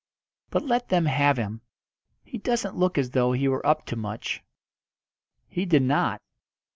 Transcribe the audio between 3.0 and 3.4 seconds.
though